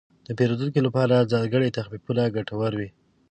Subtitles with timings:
[0.27, 2.89] د پیرودونکو لپاره ځانګړي تخفیفونه ګټور وي.